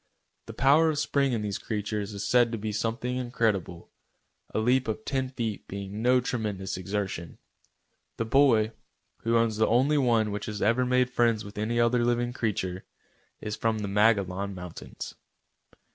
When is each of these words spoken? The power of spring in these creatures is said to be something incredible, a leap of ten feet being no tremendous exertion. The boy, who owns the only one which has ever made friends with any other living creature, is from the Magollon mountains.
The 0.47 0.55
power 0.55 0.89
of 0.89 0.97
spring 0.97 1.31
in 1.31 1.43
these 1.43 1.59
creatures 1.59 2.11
is 2.15 2.25
said 2.27 2.51
to 2.51 2.57
be 2.57 2.71
something 2.71 3.17
incredible, 3.17 3.91
a 4.51 4.57
leap 4.57 4.87
of 4.87 5.05
ten 5.05 5.29
feet 5.29 5.67
being 5.67 6.01
no 6.01 6.19
tremendous 6.19 6.75
exertion. 6.75 7.37
The 8.17 8.25
boy, 8.25 8.71
who 9.19 9.37
owns 9.37 9.57
the 9.57 9.67
only 9.67 9.99
one 9.99 10.31
which 10.31 10.47
has 10.47 10.59
ever 10.59 10.87
made 10.87 11.11
friends 11.11 11.45
with 11.45 11.59
any 11.59 11.79
other 11.79 12.03
living 12.03 12.33
creature, 12.33 12.83
is 13.41 13.55
from 13.55 13.77
the 13.77 13.87
Magollon 13.87 14.55
mountains. 14.55 15.13